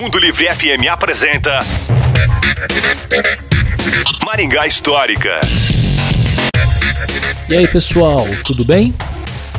[0.00, 1.60] Mundo Livre FM apresenta
[4.24, 5.40] Maringá Histórica.
[7.48, 8.94] E aí, pessoal, tudo bem?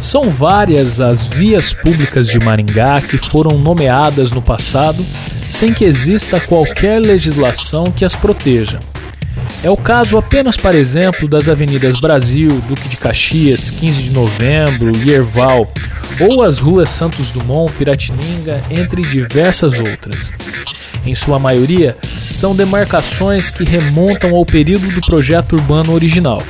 [0.01, 5.05] São várias as vias públicas de Maringá que foram nomeadas no passado
[5.49, 8.79] sem que exista qualquer legislação que as proteja.
[9.65, 14.95] É o caso apenas, para exemplo, das avenidas Brasil, Duque de Caxias, 15 de Novembro,
[14.95, 15.67] Yerval,
[16.20, 20.31] ou as ruas Santos Dumont, Piratininga, entre diversas outras.
[21.03, 26.43] Em sua maioria, são demarcações que remontam ao período do projeto urbano original,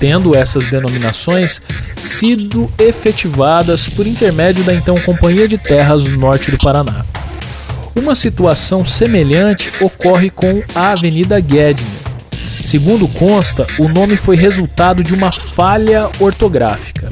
[0.00, 1.62] tendo essas denominações
[1.96, 7.04] sido efetivadas por intermédio da então Companhia de Terras do Norte do Paraná.
[7.94, 11.99] Uma situação semelhante ocorre com a Avenida Gedner,
[12.60, 17.10] Segundo consta, o nome foi resultado de uma falha ortográfica.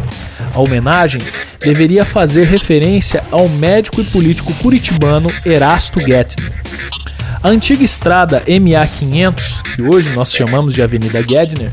[0.55, 1.21] A homenagem
[1.61, 6.53] deveria fazer referência ao médico e político curitibano Erasto Gettner.
[7.43, 11.71] A antiga estrada MA500, que hoje nós chamamos de Avenida Gedner,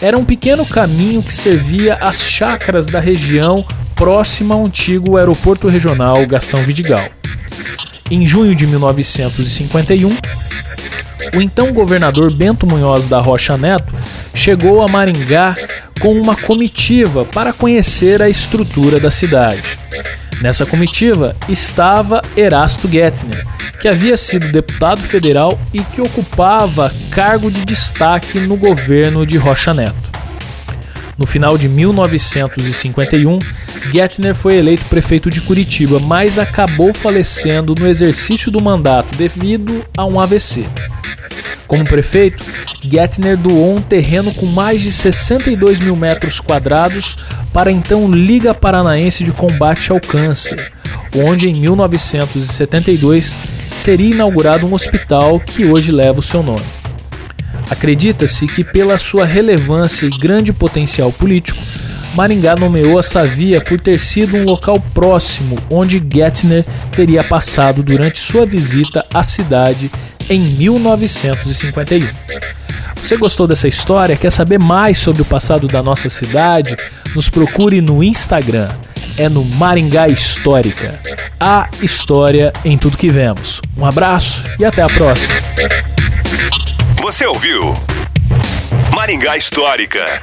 [0.00, 6.24] era um pequeno caminho que servia às chácaras da região próxima ao antigo aeroporto regional
[6.26, 7.08] Gastão Vidigal.
[8.10, 10.14] Em junho de 1951,
[11.34, 13.92] o então governador Bento Munhoz da Rocha Neto
[14.34, 15.56] chegou a Maringá
[16.00, 19.78] com uma comitiva para conhecer a estrutura da cidade.
[20.40, 23.46] Nessa comitiva estava Erasto Gettner,
[23.80, 29.72] que havia sido deputado federal e que ocupava cargo de destaque no governo de Rocha
[29.72, 30.05] Neto.
[31.18, 33.38] No final de 1951,
[33.90, 40.04] Gettner foi eleito prefeito de Curitiba, mas acabou falecendo no exercício do mandato devido a
[40.04, 40.66] um AVC.
[41.66, 42.44] Como prefeito,
[42.82, 47.16] Gettner doou um terreno com mais de 62 mil metros quadrados
[47.52, 50.70] para a então Liga Paranaense de Combate ao Câncer,
[51.14, 53.34] onde em 1972
[53.72, 56.75] seria inaugurado um hospital que hoje leva o seu nome.
[57.68, 61.58] Acredita-se que, pela sua relevância e grande potencial político,
[62.14, 68.18] Maringá nomeou essa via por ter sido um local próximo onde Gettner teria passado durante
[68.18, 69.90] sua visita à cidade
[70.30, 72.08] em 1951.
[73.02, 74.16] Você gostou dessa história?
[74.16, 76.76] Quer saber mais sobre o passado da nossa cidade?
[77.14, 78.68] Nos procure no Instagram.
[79.18, 80.98] É no Maringá Histórica.
[81.38, 83.60] A história em tudo que vemos.
[83.76, 85.34] Um abraço e até a próxima.
[87.06, 87.72] Você ouviu
[88.92, 90.20] Maringá Histórica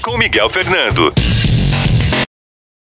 [0.00, 1.12] com Miguel Fernando.